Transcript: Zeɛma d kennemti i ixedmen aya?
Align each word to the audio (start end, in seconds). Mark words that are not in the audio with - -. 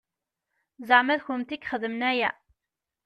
Zeɛma 0.87 1.15
d 1.19 1.21
kennemti 1.25 1.55
i 1.55 1.57
ixedmen 1.63 2.01
aya? 2.11 2.29